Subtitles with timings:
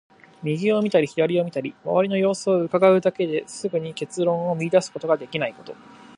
[0.41, 5.75] 右を見たり左を見たりして、周りの様子を窺うだけですぐに結論を出すことができないこと。